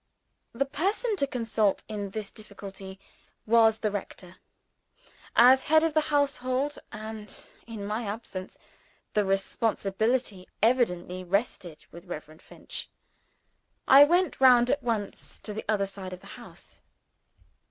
[0.53, 2.99] The person to consult in this difficulty
[3.45, 4.37] was the rector.
[5.35, 8.57] As head of the household, and in my absence,
[9.13, 12.89] the responsibility evidently rested with Reverend Finch.
[13.87, 16.79] I went round at once to the other side of the house.